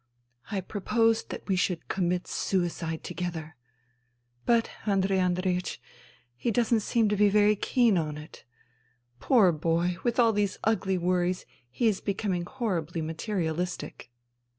[0.49, 3.55] I proposed that we should commit suicide together.
[4.47, 5.77] But, Andrei Andreiech,
[6.35, 8.43] he doesn't seem to be very keen on it.
[9.19, 14.09] Poor boy, with all these ugly worries he is becoming horribly materialistic."